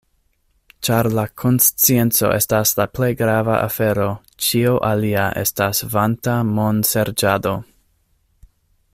[0.87, 4.07] Ĉar la konscienco estas la plej grava afero,
[4.45, 7.53] ĉio alia estas vanta monserĉado.